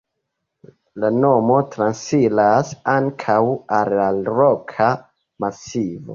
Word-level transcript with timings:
La 1.03 1.11
nomo 1.17 1.57
transiras 1.75 2.73
ankaŭ 2.95 3.37
al 3.81 3.95
la 4.01 4.09
roka 4.41 4.91
masivo. 5.47 6.05